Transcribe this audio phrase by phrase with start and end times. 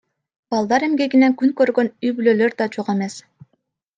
[0.53, 3.21] Балдар эмгегинен күн көргөн үй бүлөлөр да жок эмес.